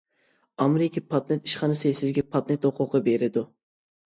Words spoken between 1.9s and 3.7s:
سىزگە پاتېنت ھوقۇقى بېرىدۇ.